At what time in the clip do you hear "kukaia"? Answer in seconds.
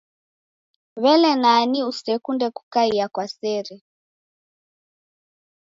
2.55-3.05